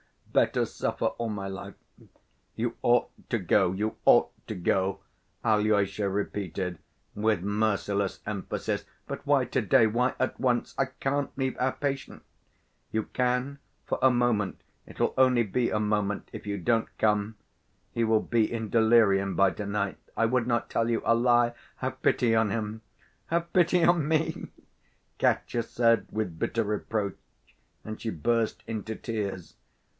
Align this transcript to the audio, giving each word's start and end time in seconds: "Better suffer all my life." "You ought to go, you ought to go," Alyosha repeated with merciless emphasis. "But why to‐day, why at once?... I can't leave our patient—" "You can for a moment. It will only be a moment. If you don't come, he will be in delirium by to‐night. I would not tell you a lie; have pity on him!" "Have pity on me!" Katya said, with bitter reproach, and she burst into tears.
"Better 0.33 0.65
suffer 0.65 1.07
all 1.19 1.29
my 1.29 1.47
life." 1.47 1.75
"You 2.55 2.75
ought 2.81 3.09
to 3.29 3.37
go, 3.37 3.73
you 3.73 3.97
ought 4.05 4.29
to 4.47 4.55
go," 4.55 5.01
Alyosha 5.43 6.09
repeated 6.09 6.79
with 7.13 7.41
merciless 7.43 8.21
emphasis. 8.25 8.85
"But 9.05 9.27
why 9.27 9.45
to‐day, 9.45 9.91
why 9.91 10.15
at 10.19 10.39
once?... 10.39 10.73
I 10.77 10.85
can't 10.85 11.29
leave 11.37 11.55
our 11.59 11.73
patient—" 11.73 12.23
"You 12.91 13.03
can 13.13 13.59
for 13.85 13.99
a 14.01 14.09
moment. 14.09 14.63
It 14.87 14.99
will 15.01 15.13
only 15.17 15.43
be 15.43 15.69
a 15.69 15.81
moment. 15.81 16.29
If 16.31 16.47
you 16.47 16.57
don't 16.57 16.87
come, 16.97 17.35
he 17.91 18.03
will 18.05 18.23
be 18.23 18.51
in 18.51 18.69
delirium 18.69 19.35
by 19.35 19.51
to‐night. 19.51 19.97
I 20.17 20.25
would 20.27 20.47
not 20.47 20.69
tell 20.69 20.89
you 20.89 21.01
a 21.05 21.13
lie; 21.13 21.53
have 21.75 22.01
pity 22.01 22.33
on 22.35 22.49
him!" 22.49 22.81
"Have 23.27 23.51
pity 23.53 23.83
on 23.83 24.07
me!" 24.07 24.47
Katya 25.19 25.61
said, 25.61 26.07
with 26.09 26.39
bitter 26.39 26.63
reproach, 26.63 27.19
and 27.83 28.01
she 28.01 28.09
burst 28.09 28.63
into 28.65 28.95
tears. 28.95 29.57